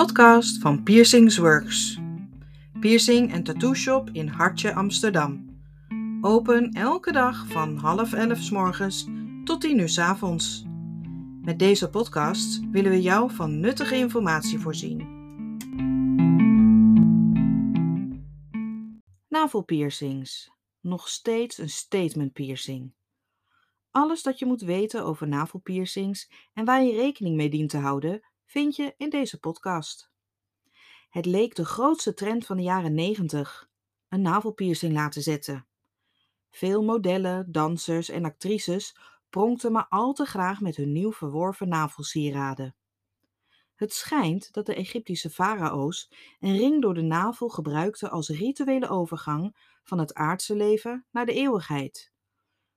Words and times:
podcast 0.00 0.58
van 0.58 0.82
Piercings 0.82 1.36
Works. 1.36 1.98
Piercing 2.80 3.32
en 3.32 3.42
tattoo 3.42 3.74
shop 3.74 4.10
in 4.12 4.28
Hartje, 4.28 4.74
Amsterdam. 4.74 5.60
Open 6.20 6.72
elke 6.72 7.12
dag 7.12 7.46
van 7.46 7.76
half 7.76 8.12
elf 8.12 8.38
s 8.38 8.50
morgens 8.50 9.06
tot 9.44 9.60
tien 9.60 9.78
uur 9.78 9.88
s 9.88 9.98
avonds. 9.98 10.64
Met 11.42 11.58
deze 11.58 11.90
podcast 11.90 12.60
willen 12.70 12.90
we 12.90 13.02
jou 13.02 13.30
van 13.30 13.60
nuttige 13.60 13.96
informatie 13.96 14.58
voorzien. 14.58 14.98
Navelpiercings. 19.28 20.50
Nog 20.80 21.08
steeds 21.08 21.58
een 21.58 21.70
statement 21.70 22.32
piercing. 22.32 22.92
Alles 23.90 24.22
dat 24.22 24.38
je 24.38 24.46
moet 24.46 24.60
weten 24.60 25.04
over 25.04 25.28
navelpiercings 25.28 26.30
en 26.54 26.64
waar 26.64 26.82
je 26.82 26.92
rekening 26.92 27.36
mee 27.36 27.50
dient 27.50 27.70
te 27.70 27.78
houden, 27.78 28.29
vind 28.50 28.76
je 28.76 28.94
in 28.96 29.10
deze 29.10 29.38
podcast. 29.38 30.10
Het 31.10 31.26
leek 31.26 31.54
de 31.54 31.64
grootste 31.64 32.14
trend 32.14 32.46
van 32.46 32.56
de 32.56 32.62
jaren 32.62 32.94
90, 32.94 33.70
een 34.08 34.22
navelpiercing 34.22 34.92
laten 34.92 35.22
zetten. 35.22 35.66
Veel 36.50 36.84
modellen, 36.84 37.52
dansers 37.52 38.08
en 38.08 38.24
actrices 38.24 38.96
pronkten 39.28 39.72
maar 39.72 39.86
al 39.88 40.12
te 40.12 40.24
graag 40.24 40.60
met 40.60 40.76
hun 40.76 40.92
nieuw 40.92 41.12
verworven 41.12 41.68
navelsieraden. 41.68 42.74
Het 43.74 43.92
schijnt 43.92 44.52
dat 44.52 44.66
de 44.66 44.74
Egyptische 44.74 45.30
farao's 45.30 46.12
een 46.40 46.56
ring 46.56 46.82
door 46.82 46.94
de 46.94 47.02
navel 47.02 47.48
gebruikten 47.48 48.10
als 48.10 48.28
rituele 48.28 48.88
overgang 48.88 49.56
van 49.82 49.98
het 49.98 50.14
aardse 50.14 50.56
leven 50.56 51.06
naar 51.10 51.26
de 51.26 51.34
eeuwigheid. 51.34 52.12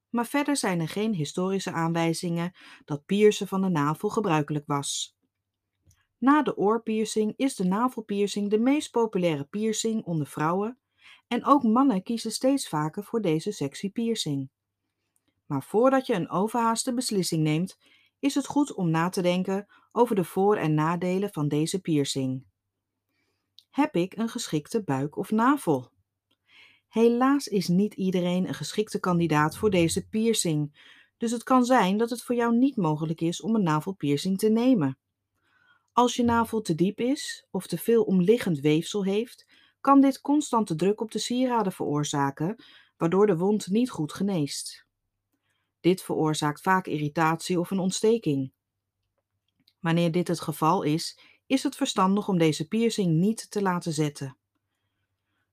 Maar 0.09 0.26
verder 0.26 0.58
zijn 0.58 0.80
er 0.80 0.90
geen 0.90 1.14
historische 1.14 1.72
aanwijzingen 1.72 2.53
dat 2.86 3.05
piercen 3.05 3.48
van 3.48 3.62
de 3.62 3.70
navel 3.70 4.09
gebruikelijk 4.09 4.67
was. 4.67 5.12
Na 6.23 6.41
de 6.41 6.57
oorpiercing 6.57 7.33
is 7.35 7.55
de 7.55 7.63
navelpiercing 7.63 8.49
de 8.49 8.59
meest 8.59 8.91
populaire 8.91 9.43
piercing 9.43 10.03
onder 10.03 10.27
vrouwen 10.27 10.77
en 11.27 11.45
ook 11.45 11.63
mannen 11.63 12.03
kiezen 12.03 12.31
steeds 12.31 12.67
vaker 12.67 13.03
voor 13.03 13.21
deze 13.21 13.52
sexy 13.52 13.91
piercing. 13.91 14.49
Maar 15.45 15.63
voordat 15.63 16.07
je 16.07 16.13
een 16.13 16.29
overhaaste 16.29 16.94
beslissing 16.94 17.44
neemt, 17.44 17.77
is 18.19 18.35
het 18.35 18.45
goed 18.45 18.73
om 18.73 18.89
na 18.89 19.09
te 19.09 19.21
denken 19.21 19.67
over 19.91 20.16
de 20.16 20.23
voor- 20.23 20.57
en 20.57 20.73
nadelen 20.73 21.33
van 21.33 21.47
deze 21.47 21.81
piercing. 21.81 22.44
Heb 23.69 23.95
ik 23.95 24.17
een 24.17 24.29
geschikte 24.29 24.83
buik 24.83 25.17
of 25.17 25.31
navel? 25.31 25.91
Helaas 26.88 27.47
is 27.47 27.67
niet 27.67 27.94
iedereen 27.94 28.47
een 28.47 28.53
geschikte 28.53 28.99
kandidaat 28.99 29.57
voor 29.57 29.69
deze 29.69 30.07
piercing, 30.07 30.91
dus 31.17 31.31
het 31.31 31.44
kan 31.44 31.66
zijn 31.66 31.97
dat 31.97 32.09
het 32.09 32.23
voor 32.23 32.35
jou 32.35 32.55
niet 32.57 32.75
mogelijk 32.75 33.21
is 33.21 33.41
om 33.41 33.55
een 33.55 33.63
navelpiercing 33.63 34.38
te 34.38 34.49
nemen. 34.49 34.97
Als 35.94 36.16
je 36.16 36.23
navel 36.23 36.61
te 36.61 36.75
diep 36.75 36.99
is 36.99 37.47
of 37.52 37.67
te 37.67 37.77
veel 37.77 38.03
omliggend 38.03 38.59
weefsel 38.59 39.03
heeft, 39.03 39.45
kan 39.81 40.02
dit 40.02 40.22
constante 40.22 40.75
druk 40.75 41.02
op 41.02 41.11
de 41.11 41.19
sieraden 41.19 41.72
veroorzaken, 41.72 42.63
waardoor 42.97 43.27
de 43.27 43.38
wond 43.38 43.67
niet 43.67 43.89
goed 43.89 44.13
geneest. 44.13 44.85
Dit 45.80 46.02
veroorzaakt 46.02 46.61
vaak 46.61 46.88
irritatie 46.88 47.59
of 47.59 47.72
een 47.72 47.80
ontsteking. 47.80 48.52
Wanneer 49.80 50.11
dit 50.11 50.27
het 50.27 50.39
geval 50.39 50.83
is, 50.83 51.19
is 51.45 51.63
het 51.63 51.75
verstandig 51.75 52.28
om 52.28 52.38
deze 52.38 52.67
piercing 52.67 53.13
niet 53.19 53.52
te 53.52 53.61
laten 53.61 53.94
zetten. 53.94 54.38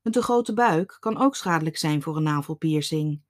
Een 0.03 0.13
te 0.13 0.23
grote 0.23 0.55
buik 0.55 0.97
kan 1.01 1.19
ook 1.19 1.37
schadelijk 1.37 1.77
zijn 1.79 2.03
voor 2.03 2.17
een 2.17 2.23
navelpiercing. 2.23 3.21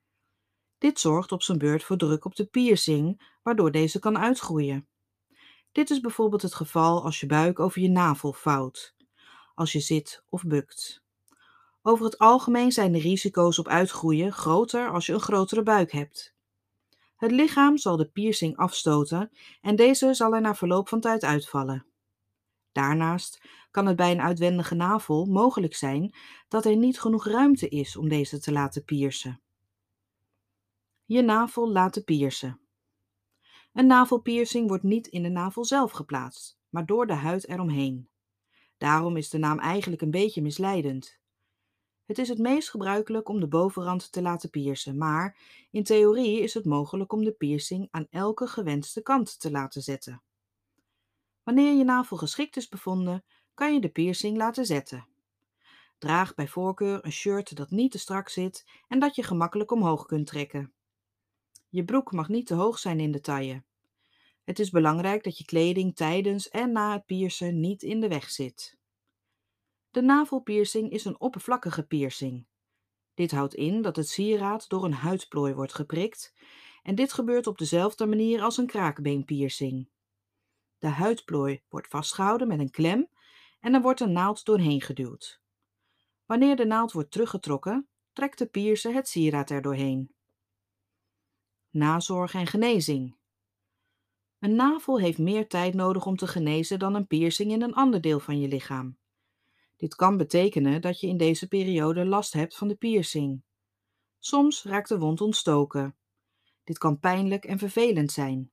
Dit 0.78 1.00
zorgt 1.00 1.32
op 1.32 1.42
zijn 1.42 1.58
beurt 1.58 1.84
voor 1.84 1.96
druk 1.96 2.24
op 2.24 2.34
de 2.36 2.46
piercing, 2.46 3.36
waardoor 3.42 3.70
deze 3.70 3.98
kan 3.98 4.18
uitgroeien. 4.18 4.88
Dit 5.72 5.90
is 5.90 6.00
bijvoorbeeld 6.00 6.42
het 6.42 6.54
geval 6.54 7.04
als 7.04 7.20
je 7.20 7.26
buik 7.26 7.60
over 7.60 7.80
je 7.80 7.88
navel 7.88 8.32
vouwt, 8.32 8.94
als 9.54 9.72
je 9.72 9.80
zit 9.80 10.22
of 10.28 10.44
bukt. 10.44 11.02
Over 11.82 12.04
het 12.04 12.18
algemeen 12.18 12.72
zijn 12.72 12.92
de 12.92 12.98
risico's 12.98 13.58
op 13.58 13.68
uitgroeien 13.68 14.32
groter 14.32 14.90
als 14.90 15.06
je 15.06 15.12
een 15.12 15.20
grotere 15.20 15.62
buik 15.62 15.92
hebt. 15.92 16.34
Het 17.16 17.30
lichaam 17.30 17.76
zal 17.76 17.96
de 17.96 18.08
piercing 18.08 18.56
afstoten 18.56 19.30
en 19.60 19.76
deze 19.76 20.14
zal 20.14 20.34
er 20.34 20.40
na 20.40 20.54
verloop 20.54 20.88
van 20.88 21.00
tijd 21.00 21.24
uitvallen. 21.24 21.86
Daarnaast 22.72 23.40
kan 23.70 23.86
het 23.86 23.96
bij 23.96 24.10
een 24.10 24.20
uitwendige 24.20 24.74
navel 24.74 25.24
mogelijk 25.24 25.74
zijn 25.74 26.14
dat 26.48 26.64
er 26.64 26.76
niet 26.76 27.00
genoeg 27.00 27.26
ruimte 27.26 27.68
is 27.68 27.96
om 27.96 28.08
deze 28.08 28.38
te 28.38 28.52
laten 28.52 28.84
piercen. 28.84 29.40
Je 31.04 31.22
navel 31.22 31.72
laten 31.72 32.04
piercen. 32.04 32.60
Een 33.72 33.86
navelpiercing 33.86 34.68
wordt 34.68 34.82
niet 34.82 35.06
in 35.06 35.22
de 35.22 35.28
navel 35.28 35.64
zelf 35.64 35.90
geplaatst, 35.90 36.58
maar 36.68 36.86
door 36.86 37.06
de 37.06 37.12
huid 37.12 37.48
eromheen. 37.48 38.08
Daarom 38.76 39.16
is 39.16 39.30
de 39.30 39.38
naam 39.38 39.58
eigenlijk 39.58 40.02
een 40.02 40.10
beetje 40.10 40.42
misleidend. 40.42 41.18
Het 42.04 42.18
is 42.18 42.28
het 42.28 42.38
meest 42.38 42.70
gebruikelijk 42.70 43.28
om 43.28 43.40
de 43.40 43.48
bovenrand 43.48 44.12
te 44.12 44.22
laten 44.22 44.50
piercen, 44.50 44.98
maar 44.98 45.38
in 45.70 45.84
theorie 45.84 46.40
is 46.40 46.54
het 46.54 46.64
mogelijk 46.64 47.12
om 47.12 47.24
de 47.24 47.32
piercing 47.32 47.88
aan 47.90 48.06
elke 48.10 48.46
gewenste 48.46 49.02
kant 49.02 49.40
te 49.40 49.50
laten 49.50 49.82
zetten. 49.82 50.22
Wanneer 51.42 51.76
je 51.76 51.84
navel 51.84 52.16
geschikt 52.16 52.56
is 52.56 52.68
bevonden, 52.68 53.24
kan 53.54 53.74
je 53.74 53.80
de 53.80 53.88
piercing 53.88 54.36
laten 54.36 54.66
zetten. 54.66 55.06
Draag 55.98 56.34
bij 56.34 56.48
voorkeur 56.48 57.04
een 57.04 57.12
shirt 57.12 57.56
dat 57.56 57.70
niet 57.70 57.92
te 57.92 57.98
strak 57.98 58.28
zit 58.28 58.66
en 58.88 58.98
dat 58.98 59.14
je 59.14 59.22
gemakkelijk 59.22 59.70
omhoog 59.70 60.06
kunt 60.06 60.26
trekken. 60.26 60.72
Je 61.70 61.84
broek 61.84 62.12
mag 62.12 62.28
niet 62.28 62.46
te 62.46 62.54
hoog 62.54 62.78
zijn 62.78 63.00
in 63.00 63.10
de 63.10 63.20
taille. 63.20 63.62
Het 64.44 64.58
is 64.58 64.70
belangrijk 64.70 65.24
dat 65.24 65.38
je 65.38 65.44
kleding 65.44 65.96
tijdens 65.96 66.48
en 66.48 66.72
na 66.72 66.92
het 66.92 67.06
piercen 67.06 67.60
niet 67.60 67.82
in 67.82 68.00
de 68.00 68.08
weg 68.08 68.30
zit. 68.30 68.78
De 69.90 70.02
navelpiercing 70.02 70.90
is 70.90 71.04
een 71.04 71.20
oppervlakkige 71.20 71.82
piercing. 71.82 72.46
Dit 73.14 73.30
houdt 73.30 73.54
in 73.54 73.82
dat 73.82 73.96
het 73.96 74.08
sieraad 74.08 74.68
door 74.68 74.84
een 74.84 74.92
huidplooi 74.92 75.54
wordt 75.54 75.74
geprikt 75.74 76.34
en 76.82 76.94
dit 76.94 77.12
gebeurt 77.12 77.46
op 77.46 77.58
dezelfde 77.58 78.06
manier 78.06 78.42
als 78.42 78.56
een 78.56 78.66
kraakbeenpiercing. 78.66 79.88
De 80.78 80.88
huidplooi 80.88 81.62
wordt 81.68 81.88
vastgehouden 81.88 82.48
met 82.48 82.58
een 82.58 82.70
klem 82.70 83.08
en 83.60 83.74
er 83.74 83.82
wordt 83.82 84.00
een 84.00 84.12
naald 84.12 84.44
doorheen 84.44 84.80
geduwd. 84.80 85.40
Wanneer 86.26 86.56
de 86.56 86.64
naald 86.64 86.92
wordt 86.92 87.10
teruggetrokken, 87.10 87.88
trekt 88.12 88.38
de 88.38 88.46
piercer 88.46 88.94
het 88.94 89.08
sieraad 89.08 89.50
er 89.50 89.62
doorheen. 89.62 90.14
Nazorg 91.70 92.34
en 92.34 92.46
genezing. 92.46 93.16
Een 94.38 94.54
navel 94.54 95.00
heeft 95.00 95.18
meer 95.18 95.48
tijd 95.48 95.74
nodig 95.74 96.06
om 96.06 96.16
te 96.16 96.26
genezen 96.26 96.78
dan 96.78 96.94
een 96.94 97.06
piercing 97.06 97.52
in 97.52 97.62
een 97.62 97.74
ander 97.74 98.00
deel 98.00 98.20
van 98.20 98.40
je 98.40 98.48
lichaam. 98.48 98.98
Dit 99.76 99.94
kan 99.94 100.16
betekenen 100.16 100.80
dat 100.80 101.00
je 101.00 101.06
in 101.06 101.16
deze 101.16 101.48
periode 101.48 102.04
last 102.04 102.32
hebt 102.32 102.56
van 102.56 102.68
de 102.68 102.74
piercing. 102.74 103.42
Soms 104.18 104.62
raakt 104.62 104.88
de 104.88 104.98
wond 104.98 105.20
ontstoken. 105.20 105.96
Dit 106.64 106.78
kan 106.78 106.98
pijnlijk 106.98 107.44
en 107.44 107.58
vervelend 107.58 108.12
zijn. 108.12 108.52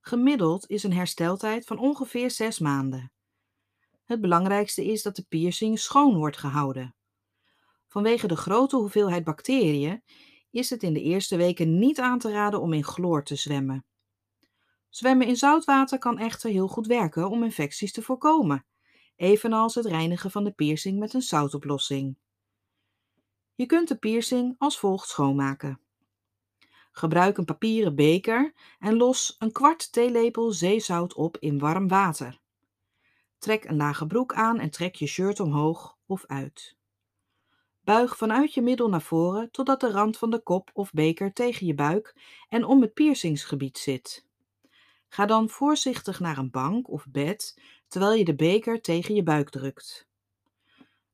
Gemiddeld 0.00 0.70
is 0.70 0.82
een 0.82 0.92
hersteltijd 0.92 1.66
van 1.66 1.78
ongeveer 1.78 2.30
6 2.30 2.58
maanden. 2.58 3.12
Het 4.04 4.20
belangrijkste 4.20 4.84
is 4.84 5.02
dat 5.02 5.16
de 5.16 5.26
piercing 5.28 5.78
schoon 5.78 6.16
wordt 6.16 6.36
gehouden. 6.36 6.94
Vanwege 7.88 8.26
de 8.26 8.36
grote 8.36 8.76
hoeveelheid 8.76 9.24
bacteriën 9.24 10.02
is 10.54 10.70
het 10.70 10.82
in 10.82 10.92
de 10.92 11.02
eerste 11.02 11.36
weken 11.36 11.78
niet 11.78 12.00
aan 12.00 12.18
te 12.18 12.30
raden 12.30 12.60
om 12.60 12.72
in 12.72 12.84
chloor 12.84 13.24
te 13.24 13.36
zwemmen. 13.36 13.84
Zwemmen 14.88 15.26
in 15.26 15.36
zoutwater 15.36 15.98
kan 15.98 16.18
echter 16.18 16.50
heel 16.50 16.68
goed 16.68 16.86
werken 16.86 17.30
om 17.30 17.42
infecties 17.42 17.92
te 17.92 18.02
voorkomen, 18.02 18.66
evenals 19.16 19.74
het 19.74 19.86
reinigen 19.86 20.30
van 20.30 20.44
de 20.44 20.52
piercing 20.52 20.98
met 20.98 21.14
een 21.14 21.22
zoutoplossing. 21.22 22.16
Je 23.54 23.66
kunt 23.66 23.88
de 23.88 23.96
piercing 23.96 24.54
als 24.58 24.78
volgt 24.78 25.08
schoonmaken. 25.08 25.80
Gebruik 26.92 27.38
een 27.38 27.44
papieren 27.44 27.94
beker 27.94 28.54
en 28.78 28.96
los 28.96 29.36
een 29.38 29.52
kwart 29.52 29.92
theelepel 29.92 30.52
zeezout 30.52 31.14
op 31.14 31.36
in 31.38 31.58
warm 31.58 31.88
water. 31.88 32.40
Trek 33.38 33.64
een 33.64 33.76
lage 33.76 34.06
broek 34.06 34.34
aan 34.34 34.58
en 34.58 34.70
trek 34.70 34.94
je 34.94 35.06
shirt 35.06 35.40
omhoog 35.40 35.96
of 36.06 36.26
uit. 36.26 36.76
Buig 37.84 38.16
vanuit 38.16 38.54
je 38.54 38.62
middel 38.62 38.88
naar 38.88 39.02
voren 39.02 39.50
totdat 39.50 39.80
de 39.80 39.90
rand 39.90 40.18
van 40.18 40.30
de 40.30 40.42
kop 40.42 40.70
of 40.72 40.92
beker 40.92 41.32
tegen 41.32 41.66
je 41.66 41.74
buik 41.74 42.16
en 42.48 42.64
om 42.64 42.80
het 42.80 42.94
piercingsgebied 42.94 43.78
zit. 43.78 44.26
Ga 45.08 45.26
dan 45.26 45.48
voorzichtig 45.48 46.20
naar 46.20 46.38
een 46.38 46.50
bank 46.50 46.90
of 46.90 47.06
bed 47.08 47.60
terwijl 47.88 48.14
je 48.14 48.24
de 48.24 48.34
beker 48.34 48.80
tegen 48.80 49.14
je 49.14 49.22
buik 49.22 49.50
drukt. 49.50 50.08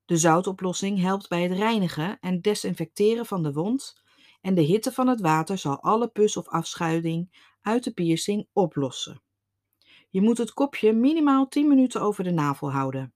De 0.05 0.17
zoutoplossing 0.17 1.01
helpt 1.01 1.29
bij 1.29 1.43
het 1.43 1.53
reinigen 1.53 2.19
en 2.21 2.41
desinfecteren 2.41 3.27
van 3.27 3.43
de 3.43 3.53
wond 3.53 4.03
en 4.41 4.55
de 4.55 4.63
hitte 4.63 4.93
van 4.93 5.07
het 5.09 5.21
water 5.21 5.59
zal 5.59 5.81
alle 5.81 6.09
pus 6.09 6.37
of 6.37 6.49
afschuiving 6.49 7.47
uit 7.61 7.85
de 7.85 7.93
piercing 7.93 8.49
oplossen. 8.53 9.23
Je 10.11 10.21
moet 10.21 10.39
het 10.39 10.53
kopje 10.53 10.93
minimaal 10.93 11.49
10 11.49 11.69
minuten 11.69 12.01
over 12.01 12.25
de 12.25 12.33
navel 12.33 12.73
houden. 12.73 13.15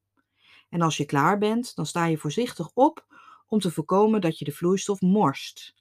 En 0.68 0.80
als 0.80 0.96
je 0.96 1.04
klaar 1.04 1.38
bent, 1.38 1.74
dan 1.76 1.86
sta 1.86 2.04
je 2.04 2.18
voorzichtig 2.18 2.70
op 2.74 3.13
om 3.48 3.58
te 3.58 3.70
voorkomen 3.70 4.20
dat 4.20 4.38
je 4.38 4.44
de 4.44 4.52
vloeistof 4.52 5.00
morst. 5.00 5.74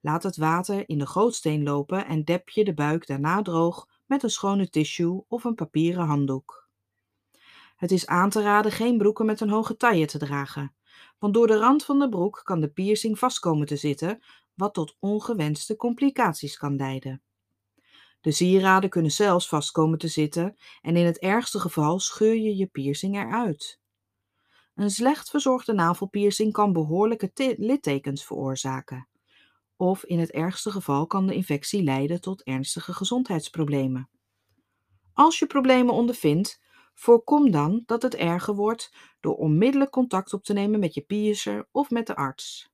Laat 0.00 0.22
het 0.22 0.36
water 0.36 0.88
in 0.88 0.98
de 0.98 1.06
gootsteen 1.06 1.62
lopen 1.62 2.06
en 2.06 2.24
dep 2.24 2.48
je 2.48 2.64
de 2.64 2.74
buik 2.74 3.06
daarna 3.06 3.42
droog 3.42 3.88
met 4.06 4.22
een 4.22 4.30
schone 4.30 4.68
tissue 4.68 5.24
of 5.28 5.44
een 5.44 5.54
papieren 5.54 6.06
handdoek. 6.06 6.68
Het 7.76 7.90
is 7.90 8.06
aan 8.06 8.30
te 8.30 8.42
raden 8.42 8.72
geen 8.72 8.98
broeken 8.98 9.26
met 9.26 9.40
een 9.40 9.50
hoge 9.50 9.76
taille 9.76 10.06
te 10.06 10.18
dragen, 10.18 10.74
want 11.18 11.34
door 11.34 11.46
de 11.46 11.58
rand 11.58 11.84
van 11.84 11.98
de 11.98 12.08
broek 12.08 12.40
kan 12.44 12.60
de 12.60 12.68
piercing 12.68 13.18
vast 13.18 13.38
komen 13.38 13.66
te 13.66 13.76
zitten, 13.76 14.22
wat 14.54 14.74
tot 14.74 14.96
ongewenste 14.98 15.76
complicaties 15.76 16.56
kan 16.56 16.76
leiden. 16.76 17.22
De 18.20 18.30
sieraden 18.30 18.90
kunnen 18.90 19.10
zelfs 19.10 19.48
vast 19.48 19.70
komen 19.70 19.98
te 19.98 20.08
zitten 20.08 20.56
en 20.80 20.96
in 20.96 21.06
het 21.06 21.18
ergste 21.18 21.60
geval 21.60 21.98
scheur 21.98 22.34
je 22.34 22.56
je 22.56 22.66
piercing 22.66 23.16
eruit. 23.16 23.81
Een 24.74 24.90
slecht 24.90 25.30
verzorgde 25.30 25.72
navelpiercing 25.72 26.52
kan 26.52 26.72
behoorlijke 26.72 27.54
littekens 27.56 28.24
veroorzaken. 28.24 29.08
Of 29.76 30.04
in 30.04 30.18
het 30.18 30.30
ergste 30.30 30.70
geval 30.70 31.06
kan 31.06 31.26
de 31.26 31.34
infectie 31.34 31.82
leiden 31.82 32.20
tot 32.20 32.42
ernstige 32.42 32.92
gezondheidsproblemen. 32.92 34.08
Als 35.12 35.38
je 35.38 35.46
problemen 35.46 35.94
ondervindt, 35.94 36.60
voorkom 36.94 37.50
dan 37.50 37.82
dat 37.86 38.02
het 38.02 38.14
erger 38.14 38.54
wordt 38.54 38.94
door 39.20 39.36
onmiddellijk 39.36 39.90
contact 39.90 40.32
op 40.32 40.44
te 40.44 40.52
nemen 40.52 40.80
met 40.80 40.94
je 40.94 41.00
piercer 41.00 41.68
of 41.70 41.90
met 41.90 42.06
de 42.06 42.16
arts. 42.16 42.70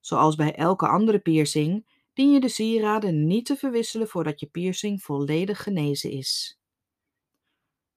Zoals 0.00 0.34
bij 0.34 0.54
elke 0.54 0.88
andere 0.88 1.18
piercing 1.18 1.86
dien 2.12 2.32
je 2.32 2.40
de 2.40 2.48
sieraden 2.48 3.26
niet 3.26 3.46
te 3.46 3.56
verwisselen 3.56 4.08
voordat 4.08 4.40
je 4.40 4.46
piercing 4.46 5.02
volledig 5.02 5.62
genezen 5.62 6.10
is. 6.10 6.60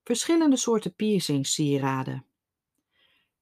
Verschillende 0.03 0.57
soorten 0.57 0.95
piercing 0.95 1.47
sieraden. 1.47 2.28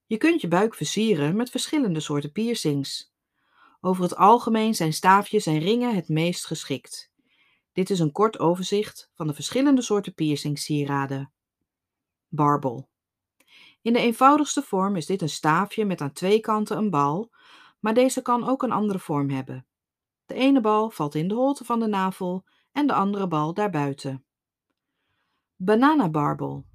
Je 0.08 0.16
kunt 0.16 0.40
je 0.40 0.48
buik 0.48 0.74
versieren 0.74 1.36
met 1.36 1.50
verschillende 1.50 2.00
soorten 2.00 2.32
piercings. 2.32 3.12
Over 3.80 4.02
het 4.02 4.16
algemeen 4.16 4.74
zijn 4.74 4.92
staafjes 4.92 5.46
en 5.46 5.58
ringen 5.58 5.94
het 5.94 6.08
meest 6.08 6.46
geschikt. 6.46 7.12
Dit 7.72 7.90
is 7.90 7.98
een 7.98 8.12
kort 8.12 8.38
overzicht 8.38 9.10
van 9.14 9.26
de 9.26 9.34
verschillende 9.34 9.82
soorten 9.82 10.14
piercing-sieraden. 10.14 11.32
Barbel. 12.28 12.88
In 13.82 13.92
de 13.92 13.98
eenvoudigste 13.98 14.62
vorm 14.62 14.96
is 14.96 15.06
dit 15.06 15.22
een 15.22 15.28
staafje 15.28 15.84
met 15.84 16.00
aan 16.00 16.12
twee 16.12 16.40
kanten 16.40 16.76
een 16.76 16.90
bal, 16.90 17.30
maar 17.80 17.94
deze 17.94 18.22
kan 18.22 18.48
ook 18.48 18.62
een 18.62 18.72
andere 18.72 18.98
vorm 18.98 19.30
hebben. 19.30 19.66
De 20.26 20.34
ene 20.34 20.60
bal 20.60 20.90
valt 20.90 21.14
in 21.14 21.28
de 21.28 21.34
holte 21.34 21.64
van 21.64 21.80
de 21.80 21.86
navel 21.86 22.44
en 22.72 22.86
de 22.86 22.94
andere 22.94 23.28
bal 23.28 23.54
daarbuiten. 23.54 24.24
Bananabarbel. 25.56 26.67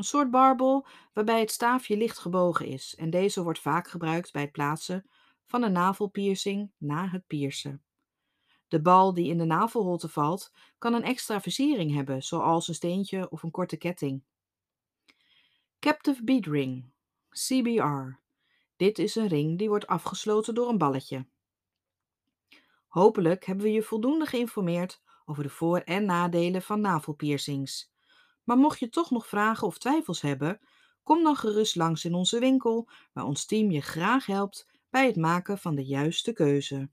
Een 0.00 0.06
soort 0.06 0.30
barbel 0.30 0.86
waarbij 1.12 1.40
het 1.40 1.50
staafje 1.50 1.96
licht 1.96 2.18
gebogen 2.18 2.66
is 2.66 2.94
en 2.94 3.10
deze 3.10 3.42
wordt 3.42 3.58
vaak 3.58 3.88
gebruikt 3.88 4.32
bij 4.32 4.42
het 4.42 4.52
plaatsen 4.52 5.10
van 5.46 5.62
een 5.62 5.72
navelpiercing 5.72 6.70
na 6.78 7.08
het 7.08 7.26
piercen. 7.26 7.82
De 8.68 8.80
bal 8.80 9.14
die 9.14 9.30
in 9.30 9.38
de 9.38 9.44
navelholte 9.44 10.08
valt 10.08 10.52
kan 10.78 10.94
een 10.94 11.02
extra 11.02 11.40
versiering 11.40 11.94
hebben, 11.94 12.22
zoals 12.22 12.68
een 12.68 12.74
steentje 12.74 13.30
of 13.30 13.42
een 13.42 13.50
korte 13.50 13.76
ketting. 13.76 14.22
Captive 15.78 16.24
Bead 16.24 16.46
Ring, 16.46 16.90
CBR. 17.30 18.18
Dit 18.76 18.98
is 18.98 19.14
een 19.16 19.28
ring 19.28 19.58
die 19.58 19.68
wordt 19.68 19.86
afgesloten 19.86 20.54
door 20.54 20.68
een 20.68 20.78
balletje. 20.78 21.26
Hopelijk 22.86 23.44
hebben 23.44 23.64
we 23.64 23.72
je 23.72 23.82
voldoende 23.82 24.26
geïnformeerd 24.26 25.02
over 25.24 25.42
de 25.42 25.48
voor- 25.50 25.80
en 25.80 26.04
nadelen 26.04 26.62
van 26.62 26.80
navelpiercings. 26.80 27.90
Maar 28.50 28.58
mocht 28.58 28.78
je 28.78 28.88
toch 28.88 29.10
nog 29.10 29.26
vragen 29.26 29.66
of 29.66 29.78
twijfels 29.78 30.20
hebben, 30.20 30.58
kom 31.02 31.22
dan 31.22 31.36
gerust 31.36 31.76
langs 31.76 32.04
in 32.04 32.14
onze 32.14 32.38
winkel, 32.38 32.88
waar 33.12 33.24
ons 33.24 33.46
team 33.46 33.70
je 33.70 33.80
graag 33.80 34.26
helpt 34.26 34.66
bij 34.88 35.06
het 35.06 35.16
maken 35.16 35.58
van 35.58 35.74
de 35.74 35.84
juiste 35.84 36.32
keuze. 36.32 36.90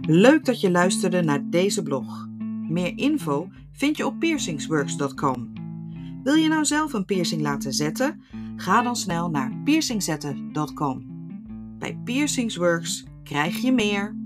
Leuk 0.00 0.44
dat 0.44 0.60
je 0.60 0.70
luisterde 0.70 1.22
naar 1.22 1.50
deze 1.50 1.82
blog. 1.82 2.26
Meer 2.68 2.98
info 2.98 3.48
vind 3.72 3.96
je 3.96 4.06
op 4.06 4.18
piercingsworks.com. 4.18 5.52
Wil 6.22 6.34
je 6.34 6.48
nou 6.48 6.64
zelf 6.64 6.92
een 6.92 7.04
piercing 7.04 7.42
laten 7.42 7.72
zetten? 7.72 8.22
Ga 8.56 8.82
dan 8.82 8.96
snel 8.96 9.30
naar 9.30 9.60
piercingzetten.com. 9.64 11.06
Bij 11.78 12.00
Piercingsworks 12.04 13.04
krijg 13.22 13.56
je 13.56 13.72
meer. 13.72 14.17